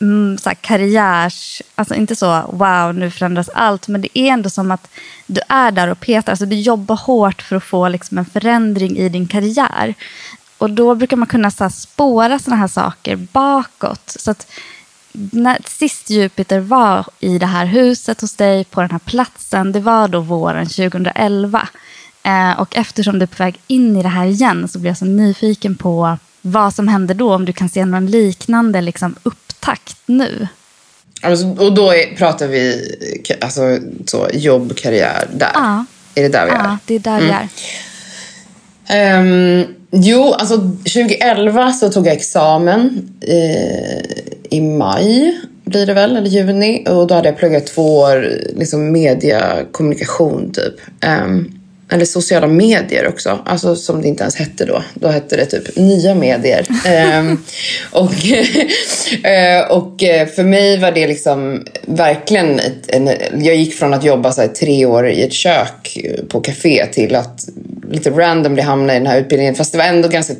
[0.00, 1.62] mm, så karriärs...
[1.74, 3.88] Alltså inte så wow, nu förändras allt.
[3.88, 4.88] Men det är ändå som att
[5.26, 6.32] du är där och petar.
[6.32, 9.94] Alltså du jobbar hårt för att få liksom, en förändring i din karriär.
[10.58, 14.16] Och då brukar man kunna så här, spåra sådana här saker bakåt.
[14.18, 14.46] Så att
[15.12, 19.80] när sist Jupiter var i det här huset hos dig på den här platsen, det
[19.80, 21.68] var då våren 2011.
[22.22, 24.98] Eh, och eftersom du är på väg in i det här igen så blir jag
[24.98, 29.49] så nyfiken på vad som händer då, om du kan se någon liknande liksom, upp
[29.60, 30.48] takt nu.
[31.22, 32.88] Alltså, och då är, pratar vi
[33.40, 35.50] alltså, så, jobb, karriär där?
[35.54, 35.84] Ja.
[36.14, 36.56] Är det där vi är?
[36.56, 37.26] Ja, det är där mm.
[37.26, 39.20] vi är.
[39.20, 44.00] Um, Jo, alltså 2011 så tog jag examen eh,
[44.50, 46.84] i maj, blir det väl, eller juni.
[46.88, 50.74] Och då hade jag pluggat två år liksom mediekommunikation typ.
[51.24, 51.59] Um,
[51.90, 54.82] eller sociala medier också, alltså som det inte ens hette då.
[54.94, 56.66] Då hette det typ nya medier.
[57.18, 57.44] um,
[57.90, 62.60] och, uh, och eh, för mig var det liksom verkligen...
[62.88, 65.98] En, jag gick från att jobba så här, tre år i ett kök
[66.28, 67.48] på café till att
[67.90, 69.54] lite randomly hamna i den här utbildningen.
[69.54, 70.34] Fast det var ändå ganska...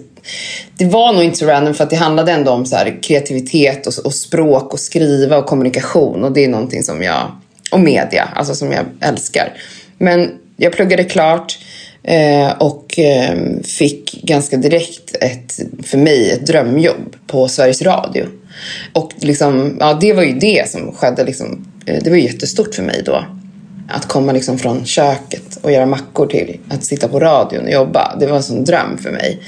[0.76, 4.06] Det var nog inte så random för att det handlade ändå om så kreativitet och,
[4.06, 6.24] och språk och skriva och kommunikation.
[6.24, 7.30] Och det är någonting som jag...
[7.70, 9.52] Och media, alltså som jag älskar.
[9.98, 10.30] Men
[10.61, 11.59] jag pluggade klart
[12.03, 18.27] eh, och eh, fick ganska direkt ett, för mig, ett drömjobb på Sveriges Radio.
[18.92, 21.25] Och liksom, ja, det var ju det som skedde.
[21.25, 23.25] Liksom, eh, det var jättestort för mig då.
[23.88, 28.16] Att komma liksom från köket och göra mackor till att sitta på radion och jobba.
[28.20, 29.38] Det var en sån dröm för mig.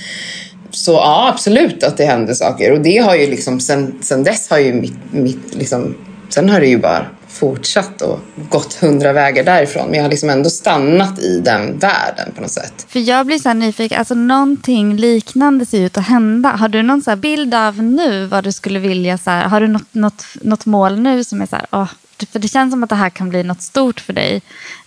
[0.71, 2.73] Så ja, absolut att det hände saker.
[2.73, 5.97] Och det har ju liksom, sen, sen dess har ju mitt, mitt liksom,
[6.29, 9.87] sen har det ju bara fortsatt och gått hundra vägar därifrån.
[9.87, 12.87] Men jag har liksom ändå stannat i den världen på något sätt.
[12.89, 16.49] För jag blir så här nyfiken, alltså någonting liknande ser ut att hända.
[16.49, 19.69] Har du någon så bild av nu vad du skulle vilja, så här, har du
[19.69, 21.91] något, något, något mål nu som är så här, åh,
[22.33, 24.43] för det känns som att det här kan bli något stort för dig.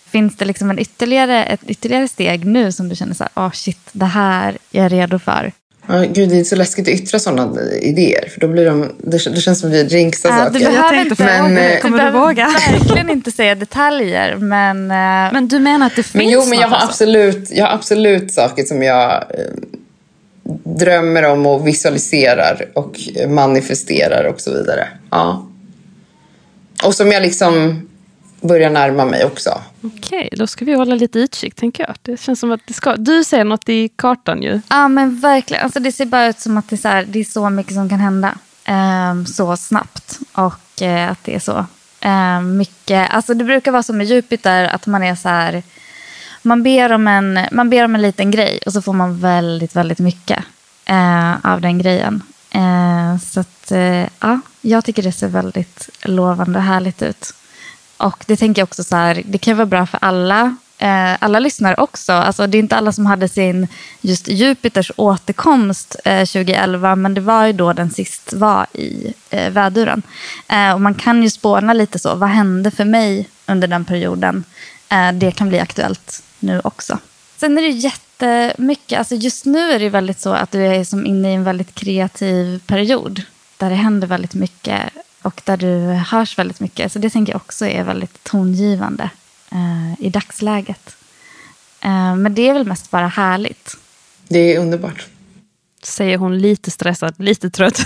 [0.05, 3.51] Finns det liksom en ytterligare, ett ytterligare steg nu som du känner så här, åh
[3.51, 5.51] shit, det här är jag redo för?
[5.87, 8.29] Ja, gud, det är så läskigt att yttra sådana idéer.
[8.33, 10.59] För då blir de, det, det känns som vi jinxar äh, saker.
[10.59, 12.47] Du behöver, inte, men, äh, kommer du, du våga?
[12.71, 14.35] verkligen inte säga detaljer.
[14.35, 17.65] Men, äh, men du menar att det finns men Jo, men jag har, absolut, jag
[17.65, 19.39] har absolut saker som jag äh,
[20.63, 24.87] drömmer om och visualiserar och manifesterar och så vidare.
[25.09, 25.47] Ja.
[26.83, 27.81] Och som jag liksom
[28.45, 29.61] börjar närma mig också.
[29.81, 31.95] Okej, då ska vi hålla lite utkik tänker jag.
[32.01, 32.95] Det känns som att det ska...
[32.95, 34.61] Du ser något i kartan ju.
[34.69, 35.63] Ja men verkligen.
[35.63, 37.73] Alltså, det ser bara ut som att det är så, här, det är så mycket
[37.73, 38.37] som kan hända.
[38.69, 40.19] Um, så snabbt.
[40.33, 41.65] Och uh, att det är så
[42.05, 43.13] um, mycket.
[43.13, 45.63] Alltså det brukar vara som med Jupiter att man är så här.
[46.41, 49.75] Man ber, om en, man ber om en liten grej och så får man väldigt,
[49.75, 50.43] väldigt mycket
[50.89, 52.21] uh, av den grejen.
[52.55, 53.71] Uh, så att,
[54.19, 57.33] ja, jag tycker det ser väldigt lovande och härligt ut.
[57.97, 61.39] Och det tänker jag också så här, det kan vara bra för alla, eh, alla
[61.39, 62.13] lyssnare också.
[62.13, 63.67] Alltså, det är inte alla som hade sin
[64.01, 69.49] just Jupiters återkomst eh, 2011, men det var ju då den sist var i eh,
[69.51, 70.01] väduren.
[70.47, 74.43] Eh, och man kan ju spåna lite så, vad hände för mig under den perioden?
[74.89, 76.99] Eh, det kan bli aktuellt nu också.
[77.37, 81.05] Sen är det jättemycket, alltså just nu är det väldigt så att du är som
[81.05, 83.21] inne i en väldigt kreativ period.
[83.57, 84.81] Där det händer väldigt mycket
[85.25, 86.91] och där du hörs väldigt mycket.
[86.91, 89.09] Så det tänker jag också är väldigt tongivande
[89.51, 90.95] eh, i dagsläget.
[91.81, 93.77] Eh, men det är väl mest bara härligt.
[94.27, 95.05] Det är underbart.
[95.83, 97.79] Säger hon lite stressad, lite trött.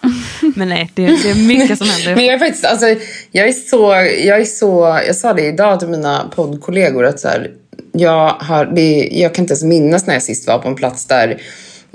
[0.56, 2.14] men nej, det, det, är mycket som händer.
[2.14, 2.86] men jag är faktiskt, alltså,
[3.30, 3.92] jag är så,
[4.26, 7.50] jag är så, jag sa det idag till mina poddkollegor att så här,
[7.92, 11.06] jag, har, det, jag kan inte ens minnas när jag sist var på en plats
[11.06, 11.42] där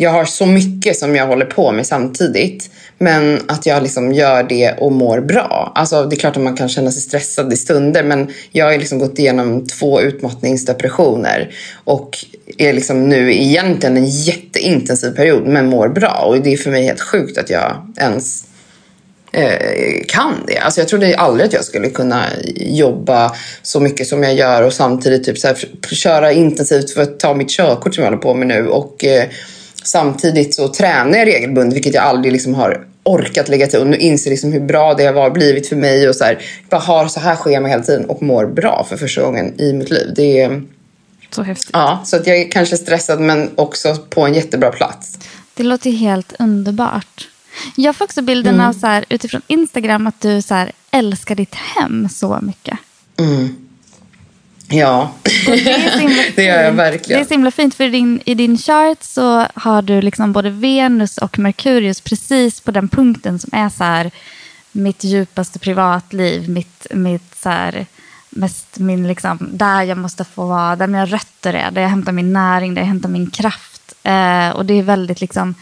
[0.01, 2.69] jag har så mycket som jag håller på med samtidigt.
[2.97, 5.71] Men att jag liksom gör det och mår bra.
[5.75, 8.77] Alltså, det är klart att man kan känna sig stressad i stunder men jag har
[8.77, 11.51] liksom gått igenom två utmattningsdepressioner
[11.83, 12.17] och
[12.57, 16.23] är liksom nu egentligen en jätteintensiv period men mår bra.
[16.27, 18.43] Och det är för mig helt sjukt att jag ens
[19.31, 20.57] eh, kan det.
[20.57, 24.73] Alltså jag trodde aldrig att jag skulle kunna jobba så mycket som jag gör och
[24.73, 25.57] samtidigt typ så här,
[25.91, 28.67] köra intensivt för att ta mitt körkort som jag håller på med nu.
[28.67, 29.29] Och, eh,
[29.83, 33.79] Samtidigt så tränar jag regelbundet, vilket jag aldrig liksom har orkat lägga till.
[33.79, 36.09] Och nu inser liksom hur bra det har blivit för mig.
[36.09, 39.21] Och så här, bara har så här schema hela tiden och mår bra för första
[39.21, 40.13] gången i mitt liv.
[40.15, 40.61] Det är...
[41.31, 41.69] Så häftigt.
[41.73, 45.19] Ja, så att jag är kanske stressad men också på en jättebra plats.
[45.53, 47.27] Det låter helt underbart.
[47.75, 48.67] Jag får också bilden mm.
[48.67, 52.77] av så här, utifrån Instagram att du så här, älskar ditt hem så mycket.
[53.19, 53.68] Mm.
[54.71, 55.11] Ja,
[55.45, 57.19] det, det gör jag verkligen.
[57.19, 60.33] Det är så himla fint för i din, i din chart så har du liksom
[60.33, 64.11] både Venus och Merkurius precis på den punkten som är så här
[64.71, 67.85] mitt djupaste privatliv, mitt, mitt så här,
[68.29, 72.11] mest min liksom, där jag måste få vara, där mina rötter är, där jag hämtar
[72.11, 73.93] min näring, där jag hämtar min kraft.
[74.03, 75.55] Eh, och det är väldigt liksom,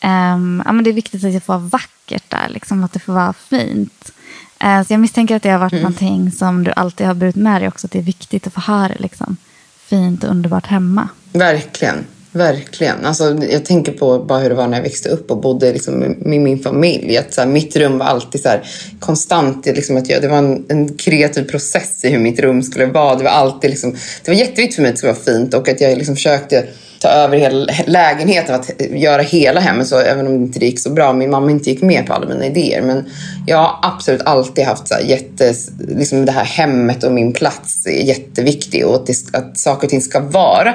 [0.00, 3.00] eh, ja men det är viktigt att det får vara vackert där, liksom, att det
[3.00, 4.12] får vara fint.
[4.60, 5.82] Eh, så jag misstänker att det har varit mm.
[5.82, 7.86] någonting som du alltid har burit med dig också.
[7.86, 9.36] Att det är viktigt att få ha det liksom,
[9.78, 11.08] fint och underbart hemma.
[11.32, 12.06] Verkligen.
[12.32, 13.04] Verkligen.
[13.04, 15.98] Alltså, jag tänker på bara hur det var när jag växte upp och bodde liksom
[15.98, 17.16] med min familj.
[17.16, 18.62] Att, så här, mitt rum var alltid så här,
[19.00, 19.66] konstant.
[19.66, 23.14] Liksom, att jag, det var en, en, kreativ process i hur mitt rum skulle vara.
[23.14, 25.68] Det var alltid liksom, det var jätteviktigt för mig att det skulle vara fint och
[25.68, 26.64] att jag liksom försökte
[27.00, 29.86] ta över hela lägenheten, att göra hela hemmet.
[29.86, 32.28] Så även om det inte gick så bra, min mamma inte gick med på alla
[32.28, 32.82] mina idéer.
[32.82, 33.04] Men
[33.46, 37.86] jag har absolut alltid haft så här jättes, liksom det här hemmet och min plats
[37.86, 40.74] är jätteviktig och att, det, att saker och ting ska vara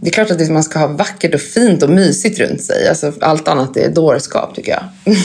[0.00, 2.88] det är klart att man ska ha vackert och fint och mysigt runt sig.
[2.88, 5.14] Alltså, allt annat är dårskap tycker jag.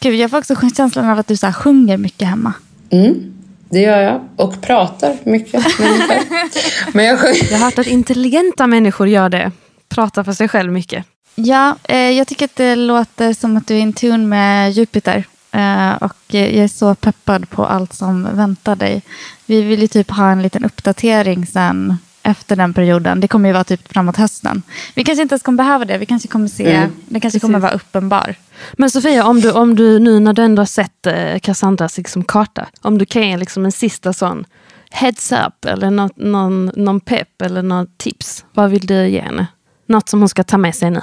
[0.00, 2.52] Gud, jag får också känslan av att du så sjunger mycket hemma.
[2.90, 3.32] Mm,
[3.68, 4.28] det gör jag.
[4.36, 5.64] Och pratar mycket.
[6.92, 7.52] Men jag, sjunger.
[7.52, 9.52] jag har hört att intelligenta människor gör det.
[9.88, 11.04] Pratar för sig själv mycket.
[11.34, 15.24] Ja, eh, jag tycker att det låter som att du är in tune med Jupiter.
[15.52, 19.02] Eh, och jag är så peppad på allt som väntar dig.
[19.46, 23.20] Vi vill ju typ ha en liten uppdatering sen efter den perioden.
[23.20, 24.62] Det kommer ju vara typ framåt hösten.
[24.94, 25.98] Vi kanske inte ens kommer behöva det.
[25.98, 26.92] Vi kanske kommer se, mm.
[27.08, 28.34] det kanske kommer vara uppenbar.
[28.72, 32.24] Men Sofia, om du, om du nu när du ändå har sett eh, Cassandras liksom,
[32.24, 34.44] karta, om du kan ge liksom en sista sån
[34.90, 38.44] heads up eller något, någon, någon pepp eller något tips.
[38.52, 39.46] Vad vill du ge henne?
[39.86, 41.00] Något som hon ska ta med sig nu?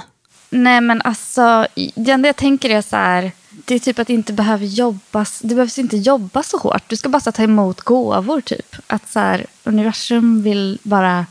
[0.50, 3.32] Nej men alltså, det enda jag tänker är så här,
[3.64, 6.82] det är typ att inte behöver jobbas, det behövs inte jobba så hårt.
[6.86, 8.76] Du ska bara ta emot gåvor typ.
[8.86, 11.26] Att så här, universum vill bara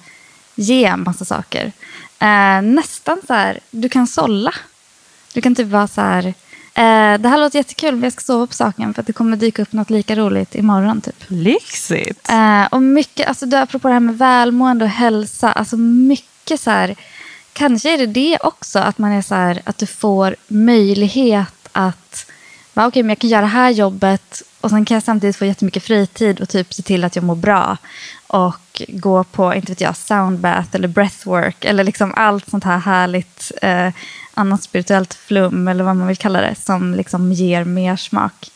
[0.55, 1.71] ge en massa saker.
[2.19, 4.53] Eh, nästan så här, du kan sålla.
[5.33, 6.25] Du kan typ vara så här,
[6.73, 9.37] eh, det här låter jättekul men jag ska sova på saken för att det kommer
[9.37, 11.23] dyka upp något lika roligt imorgon typ.
[11.27, 12.29] Lyxigt!
[12.29, 16.71] Eh, och mycket, alltså du, apropå det här med välmående och hälsa, alltså mycket så
[16.71, 16.95] här,
[17.53, 22.25] kanske är det det också, att man är så här, att du får möjlighet att
[22.73, 25.45] okej, okay, men jag kan göra det här jobbet och sen kan jag samtidigt få
[25.45, 27.77] jättemycket fritid och typ se till att jag mår bra.
[28.27, 33.51] Och gå på, inte vet jag, soundbath eller breathwork eller liksom allt sånt här härligt
[33.61, 33.89] eh,
[34.33, 38.51] annat spirituellt flum eller vad man vill kalla det som liksom ger mer smak.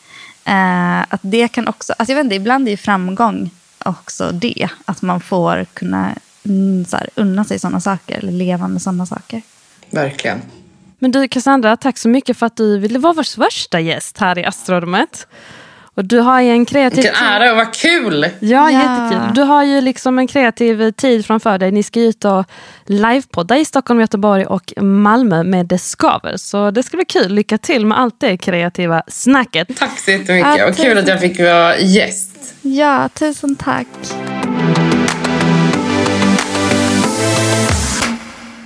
[0.46, 3.50] Eh, att det kan också, alltså jag vet inte, ibland är ju framgång
[3.80, 4.70] också det.
[4.86, 9.06] Att man får kunna mm, så här, unna sig sådana saker eller leva med sådana
[9.06, 9.42] saker.
[9.90, 10.42] Verkligen.
[11.06, 14.40] Men du Cassandra, tack så mycket för att du ville vara vår första gäst här
[14.40, 15.28] i Astrorummet.
[15.96, 16.96] Och du har ju en kreativ...
[16.96, 18.24] Vilken ära och vad kul!
[18.24, 19.36] Ja, ja, jättekul.
[19.36, 21.72] Du har ju liksom en kreativ tid framför dig.
[21.72, 22.46] Ni ska ut och
[22.86, 26.38] livepodda i Stockholm, Göteborg och Malmö med Det Skaver.
[26.38, 27.32] Så det ska bli kul.
[27.32, 29.78] Lycka till med allt det kreativa snacket.
[29.78, 30.58] Tack så jättemycket.
[30.58, 32.54] Ja, vad kul att jag fick vara gäst.
[32.62, 33.88] Ja, tusen tack.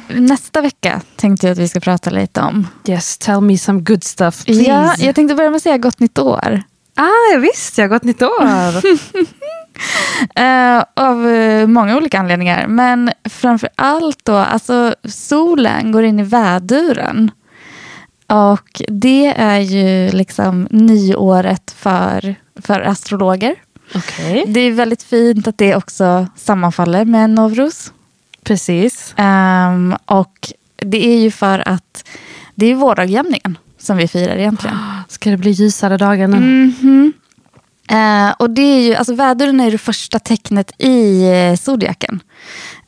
[0.10, 2.67] Nästa vecka tänkte jag att vi ska prata lite om.
[2.88, 4.62] Yes, tell me some good stuff please.
[4.62, 6.63] Ja, jag tänkte börja med att säga gott nytt år.
[6.95, 8.45] Ah, visst ja, gott nytt år.
[10.39, 12.67] uh, av uh, många olika anledningar.
[12.67, 17.32] Men framför allt då, alltså solen går in i väduren.
[18.28, 23.56] Och det är ju liksom nyåret för, för astrologer.
[23.95, 24.43] Okay.
[24.48, 27.93] Det är väldigt fint att det också sammanfaller med Novruz.
[28.49, 29.15] Precis.
[29.17, 32.07] Um, och det är ju för att
[32.55, 34.77] det är vårdagjämningen som vi firar egentligen.
[35.07, 36.38] Ska det bli ljusare dagar nu?
[36.38, 38.27] Mm -hmm.
[38.27, 42.19] uh, och det är ju, alltså väduren är det första tecknet i uh, zodiaken.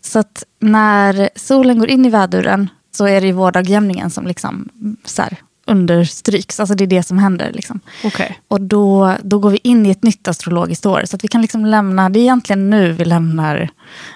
[0.02, 4.70] Så att när solen går in i väduren så är det ju vårdagjämningen som liksom
[5.06, 5.38] så här,
[5.72, 6.60] understryks.
[6.60, 7.52] Alltså det är det som händer.
[7.54, 7.80] Liksom.
[8.04, 8.30] Okay.
[8.48, 11.02] Och då, då går vi in i ett nytt astrologiskt år.
[11.06, 13.70] Så att vi kan liksom lämna, det är egentligen nu vi lämnar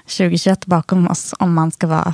[0.04, 2.13] 2021 bakom oss om man ska vara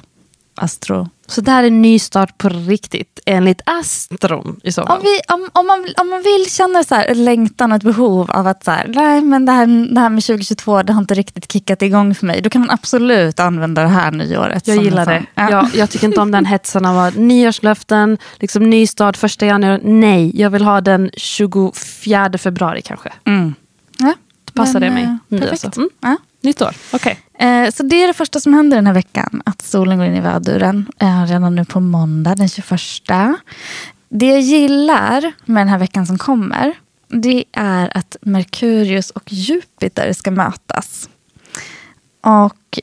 [0.55, 4.97] astro så det här är en ny start på riktigt, enligt Astron i så fall.
[4.97, 8.31] Om, vi, om, om, man, om man vill känna så här, längtan och ett behov
[8.31, 11.13] av att så här, nej, men det, här, det här med 2022 det har inte
[11.13, 12.41] riktigt kickat igång för mig.
[12.41, 14.67] Då kan man absolut använda det här nyåret.
[14.67, 15.25] Jag gillar det.
[15.35, 15.51] Ja.
[15.51, 19.81] Jag, jag tycker inte om den hetsen av att nyårslöften, liksom ny start första januari.
[19.83, 23.09] Nej, jag vill ha den 24 februari kanske.
[23.25, 23.53] Mm.
[23.97, 24.13] Ja,
[24.45, 25.17] Då passar men, det mig.
[25.41, 25.77] Eh, perfekt.
[25.77, 25.89] Mm.
[26.01, 26.17] Ja.
[26.41, 27.19] Nytt år, okej.
[27.33, 27.47] Okay.
[27.47, 29.41] Eh, så det är det första som händer den här veckan.
[29.45, 32.81] Att solen går in i väduren eh, redan nu på måndag den 21.
[34.09, 36.73] Det jag gillar med den här veckan som kommer.
[37.07, 41.09] Det är att Merkurius och Jupiter ska mötas.
[42.21, 42.79] Och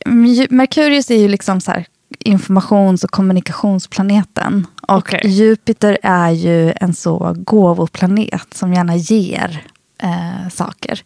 [0.50, 1.72] Merkurius är ju liksom så
[2.18, 4.66] informations och kommunikationsplaneten.
[4.82, 5.20] Och okay.
[5.30, 9.62] Jupiter är ju en så gåvoplanet som gärna ger
[10.02, 11.02] eh, saker.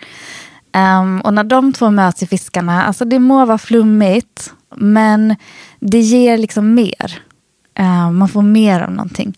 [0.76, 5.36] Um, och när de två möts i Fiskarna, alltså det må vara flummigt, men
[5.80, 7.22] det ger liksom mer.
[7.80, 9.28] Uh, man får mer av någonting.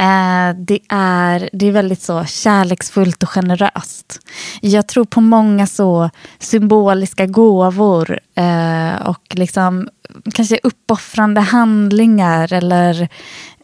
[0.00, 4.20] Uh, det, är, det är väldigt så kärleksfullt och generöst.
[4.60, 9.88] Jag tror på många så symboliska gåvor uh, och liksom
[10.34, 13.08] kanske uppoffrande handlingar eller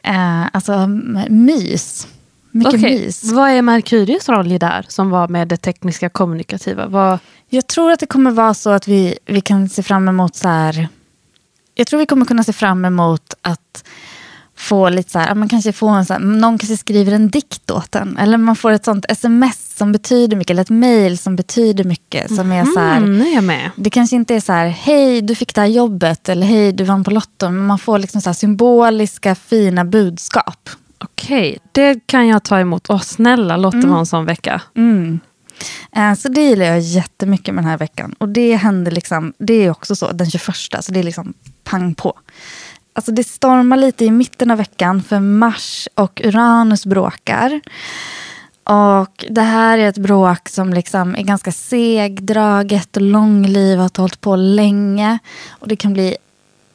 [0.05, 0.87] eh, alltså
[1.29, 2.07] mys.
[2.55, 3.33] Mycket Okej, mys.
[3.33, 6.87] Vad är Merkurius roll i där som var med det tekniska kommunikativa?
[6.87, 10.37] Vad, Jag tror att det kommer vara så att vi, vi kan se fram emot
[10.37, 10.89] så här.
[11.75, 13.85] Jag tror vi kommer kunna se fram emot att
[14.57, 17.71] få lite så här, man kanske får en så här, någon kanske skriver en dikt
[17.71, 18.17] åt en.
[18.17, 22.35] Eller man får ett sånt sms som betyder mycket, eller ett mail som betyder mycket.
[22.35, 23.71] Som är så här, mm, nu är jag med.
[23.77, 26.85] det kanske inte är så här, hej du fick det här jobbet eller hej du
[26.85, 27.51] vann på Lotto.
[27.51, 30.71] Men man får liksom så här symboliska fina budskap.
[31.05, 32.91] Okej, det kan jag ta emot.
[32.91, 34.63] Åh, snälla, låt det vara en sån vecka.
[34.77, 35.21] Mm.
[35.97, 38.15] Eh, Så det gillar jag jättemycket med den här veckan.
[38.19, 41.35] Och det händer liksom, det är också så, den 21, så det är liksom
[41.65, 42.13] pang på.
[42.93, 47.61] Alltså det stormar lite i mitten av veckan för Mars och Uranus bråkar.
[48.65, 54.21] Och det här är ett bråk som liksom är ganska segdraget och långlivat och hållit
[54.21, 55.19] på länge.
[55.51, 56.17] Och det kan bli,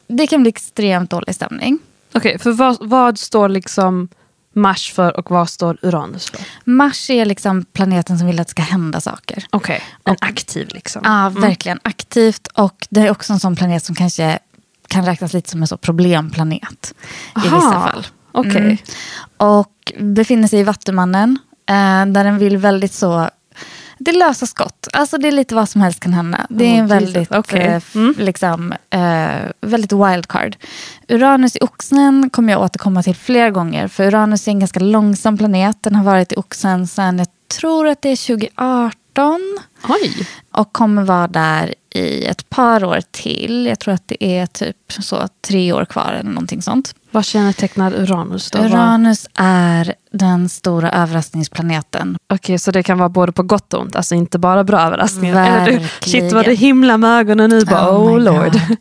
[0.06, 1.78] det kan bli extremt dålig stämning.
[2.14, 4.08] Okej, för vad, vad står liksom
[4.54, 6.40] Mars för och vad står Uranus för?
[6.64, 9.44] Mars är liksom planeten som vill att det ska hända saker.
[9.50, 11.02] Okej, en aktiv liksom.
[11.04, 12.46] Ja, verkligen aktivt.
[12.46, 14.38] Och det är också en sån planet som kanske
[14.88, 16.94] kan räknas lite som en så problemplanet.
[17.44, 18.06] I Aha, vissa fall.
[18.32, 18.56] Okej.
[18.56, 18.76] Mm.
[19.36, 21.38] Och befinner sig i Vattumannen.
[21.66, 23.30] Eh, där den vill väldigt så...
[24.02, 24.88] Det är lösa skott.
[24.92, 26.46] Alltså det är lite vad som helst kan hända.
[26.50, 27.60] Det är en väldigt, Okej.
[27.60, 30.56] eh, f- liksom, eh, väldigt wildcard.
[31.08, 33.88] Uranus i Oxen kommer jag återkomma till flera gånger.
[33.88, 35.76] För Uranus är en ganska långsam planet.
[35.82, 37.26] Den har varit i Oxen sedan, jag
[37.60, 39.40] tror att det är 2018
[39.88, 40.26] Oj.
[40.60, 43.66] Och kommer vara där i ett par år till.
[43.66, 46.94] Jag tror att det är typ så tre år kvar eller någonting sånt.
[47.10, 48.58] Vad kännetecknar Uranus då?
[48.58, 52.16] Uranus är den stora överraskningsplaneten.
[52.32, 55.46] Okej, så det kan vara både på gott och ont, alltså inte bara bra överraskningar.
[55.46, 55.88] Eller du, Verkligen.
[56.24, 58.52] shit vad det himla med ögonen nu, bara oh, my lord.
[58.52, 58.76] God.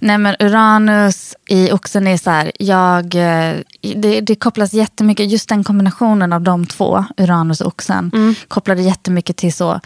[0.00, 3.54] Nej men Uranus i oxen är så här, jag, eh,
[3.96, 8.34] det, det kopplas jättemycket, just den kombinationen av de två, Uranus och oxen, Mm.
[8.48, 9.80] kopplade jättemycket till så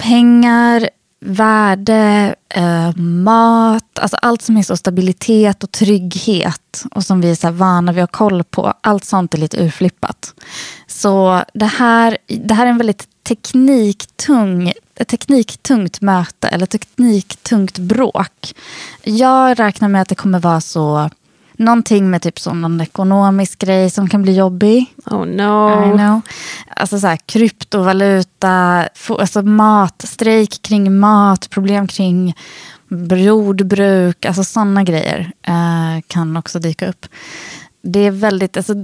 [0.00, 0.88] pengar,
[1.20, 7.34] värde, eh, mat, alltså allt som är så stabilitet och trygghet och som vi är
[7.34, 8.74] så här vana vid att ha koll på.
[8.80, 10.34] Allt sånt är lite urflippat.
[10.86, 18.54] Så det här, det här är en väldigt tekniktung, ett tekniktungt möte eller tekniktungt bråk.
[19.02, 21.10] Jag räknar med att det kommer vara så
[21.60, 24.94] Någonting med typ så någon ekonomisk grej som kan bli jobbig.
[25.06, 25.96] Oh I no.
[25.96, 26.20] know.
[26.76, 32.34] Alltså så här, kryptovaluta, alltså mat, strejk kring mat, problem kring
[33.16, 37.06] jordbruk, alltså sådana grejer eh, kan också dyka upp.
[37.82, 38.74] Det är väldigt, alltså,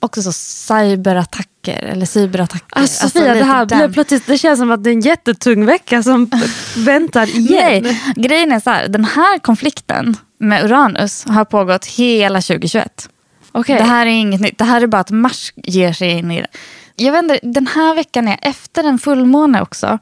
[0.00, 2.78] också så cyberattacker eller cyberattacker.
[2.80, 3.78] Alltså, Sofia, det här den.
[3.78, 6.30] blev plötsligt, det känns som att det är en jättetung vecka som
[6.76, 7.82] väntar igen.
[7.82, 13.08] Nej, grejen är så här, den här konflikten med Uranus har pågått hela 2021.
[13.52, 13.76] Okej.
[13.76, 14.58] Det här är inget nytt.
[14.58, 16.48] Det här är bara att Mars ger sig in i det.
[16.96, 19.98] Jag vet inte, den här veckan är efter en fullmåne också.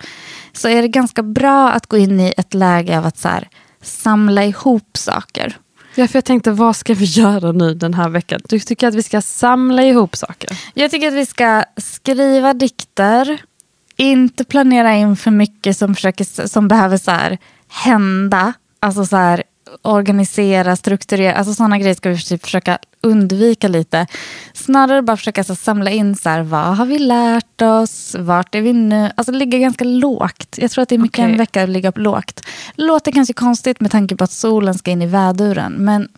[0.53, 3.48] Så är det ganska bra att gå in i ett läge av att så här,
[3.82, 5.57] samla ihop saker.
[5.95, 8.41] Ja, för jag tänkte, vad ska vi göra nu den här veckan?
[8.49, 10.51] Du tycker att vi ska samla ihop saker?
[10.74, 13.43] Jag tycker att vi ska skriva dikter.
[13.97, 17.38] Inte planera in för mycket som, försöker, som behöver så här,
[17.68, 18.53] hända.
[18.80, 19.43] Alltså så här,
[19.82, 21.34] organisera, strukturera.
[21.34, 24.06] Alltså sådana grejer ska vi typ försöka undvika lite.
[24.54, 28.16] Snarare bara försöka så, samla in så här, vad har vi lärt oss?
[28.18, 29.10] Vart är vi nu?
[29.14, 30.58] Alltså ligga ganska lågt.
[30.58, 31.32] Jag tror att det är mycket Okej.
[31.32, 32.40] en vecka att ligga lågt.
[32.74, 35.72] Låter kanske konstigt med tanke på att solen ska in i väduren.
[35.72, 36.08] Men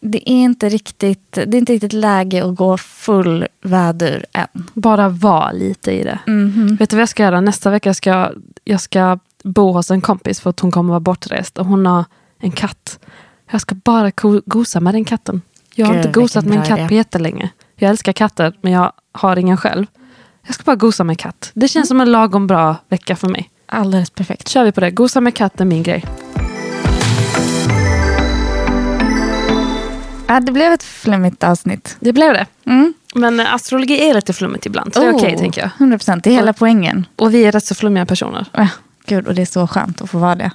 [0.00, 4.66] det är inte riktigt, det är inte riktigt läge att gå full vädur än.
[4.74, 6.18] Bara vara lite i det.
[6.26, 6.76] Mhm.
[6.76, 7.40] Vet du vad jag ska göra?
[7.40, 8.32] Nästa vecka ska jag,
[8.64, 12.04] jag ska bo hos en kompis för att hon kommer vara bortrest och hon har
[12.40, 12.98] en katt.
[13.50, 14.12] Jag ska bara
[14.46, 15.42] gosa med den katten.
[15.74, 16.88] Jag har Gud, inte gosat med en katt idé.
[16.88, 17.50] på jättelänge.
[17.76, 19.86] Jag älskar katter men jag har ingen själv.
[20.46, 21.50] Jag ska bara gosa med katt.
[21.54, 23.50] Det känns som en lagom bra vecka för mig.
[23.66, 24.48] Alldeles perfekt.
[24.48, 24.90] Kör vi på det.
[24.90, 26.04] Gosa med katt är min grej.
[30.26, 31.96] Ja, det blev ett flummigt avsnitt.
[32.00, 32.46] Det blev det.
[32.64, 32.94] Mm.
[33.14, 34.94] Men eh, astrologi är lite flummigt ibland.
[34.94, 35.70] Så det är okej tänker jag.
[35.78, 37.06] 100 procent, det är hela poängen.
[37.16, 38.46] Och vi är rätt så flummiga personer.
[38.52, 38.68] Ja,
[39.06, 40.50] Gud, och det är så skönt att få vara det.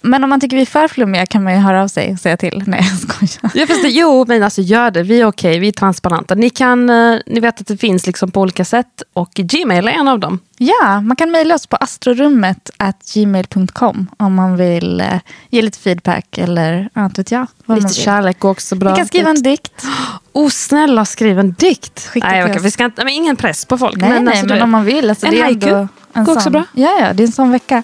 [0.00, 2.18] Men om man tycker vi är för flummiga kan man ju höra av sig och
[2.18, 2.62] säga till.
[2.66, 3.52] Nej, jag skojar.
[3.54, 5.02] Ja, fast det, jo, men alltså gör det.
[5.02, 6.34] Vi är okej, vi är transparenta.
[6.34, 9.92] Ni, kan, eh, ni vet att det finns liksom på olika sätt och Gmail är
[9.92, 10.38] en av dem.
[10.58, 12.70] Ja, man kan mejla oss på astrorummet
[13.14, 15.06] gmail.com om man vill eh,
[15.50, 17.46] ge lite feedback eller inte vet jag.
[17.66, 18.90] Lite kärlek går också bra.
[18.90, 19.84] Ni kan skriva en dikt.
[20.32, 22.08] Oh, snälla skriv en dikt.
[22.08, 22.62] Skicka nej, oss.
[22.62, 23.96] vi ska inte, men ingen press på folk.
[23.96, 25.10] Nej, men, nej, alltså, men om man vill.
[25.10, 26.64] Alltså, En haiku ändå en går också sån, bra.
[26.72, 27.82] Ja, ja, det är en sån vecka.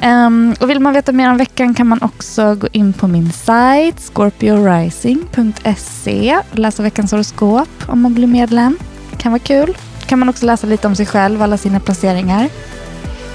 [0.00, 3.32] Ehm, och vill man veta mer om veckan kan man också gå in på min
[3.32, 8.78] sajt scorpiorising.se och läsa veckans horoskop om man blir medlem.
[9.18, 9.76] kan vara kul.
[10.06, 12.48] kan man också läsa lite om sig själv, alla sina placeringar.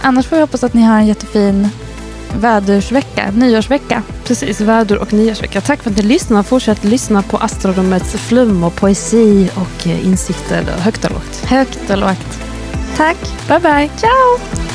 [0.01, 1.69] Annars får jag hoppas att ni har en jättefin
[2.39, 4.03] vädursvecka, nyårsvecka.
[4.23, 5.61] Precis, vädur och nyårsvecka.
[5.61, 6.43] Tack för att ni lyssnar.
[6.43, 11.45] Fortsätt lyssna på Astrorummets flum och poesi och eh, insikter högt och lågt.
[11.45, 12.39] Högt och lågt.
[12.97, 13.17] Tack.
[13.47, 13.89] Bye, bye.
[13.97, 14.74] Ciao!